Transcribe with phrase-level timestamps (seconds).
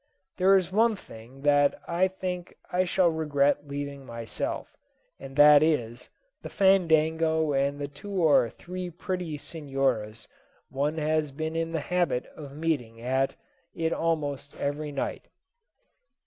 [0.37, 4.75] There is one thing that I think I shall regret leaving myself,
[5.19, 6.09] and that is,
[6.41, 10.27] the fandango and the two or three pretty senoritas
[10.69, 13.35] one has been in the habit of meeting at
[13.75, 15.25] it almost every night.